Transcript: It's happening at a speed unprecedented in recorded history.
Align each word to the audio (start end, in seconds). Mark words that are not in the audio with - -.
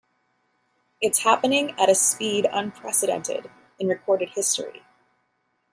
It's 0.99 1.19
happening 1.21 1.79
at 1.79 1.87
a 1.87 1.93
speed 1.93 2.47
unprecedented 2.51 3.51
in 3.77 3.87
recorded 3.87 4.29
history. 4.29 4.81